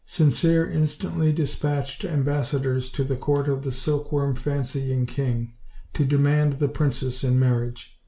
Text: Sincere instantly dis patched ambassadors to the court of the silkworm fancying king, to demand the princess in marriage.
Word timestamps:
Sincere 0.07 0.67
instantly 0.67 1.31
dis 1.31 1.55
patched 1.55 2.03
ambassadors 2.03 2.89
to 2.89 3.03
the 3.03 3.15
court 3.15 3.47
of 3.47 3.61
the 3.61 3.71
silkworm 3.71 4.35
fancying 4.35 5.05
king, 5.05 5.53
to 5.93 6.03
demand 6.03 6.53
the 6.53 6.67
princess 6.69 7.23
in 7.23 7.37
marriage. 7.39 7.93